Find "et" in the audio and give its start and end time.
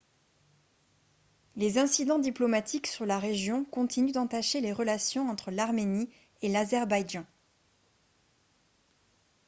6.41-6.49